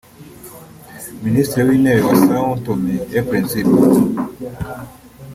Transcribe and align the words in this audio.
Minisitiri 1.23 1.67
w’Intebe 1.67 2.01
wa 2.09 2.15
São 2.27 2.47
Tomé 2.65 2.95
et 3.17 3.25
Príncipe 3.29 3.75